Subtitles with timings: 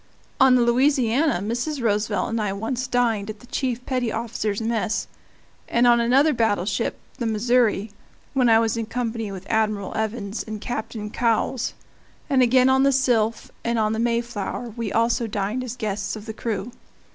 [0.39, 1.79] On the Louisiana Mrs.
[1.79, 5.05] Roosevelt and I once dined at the chief petty officers' mess,
[5.69, 7.91] and on another battleship, the Missouri
[8.33, 11.75] (when I was in company with Admiral Evans and Captain Cowles),
[12.31, 16.25] and again on the Sylph and on the Mayflower, we also dined as guests of
[16.25, 16.71] the crew.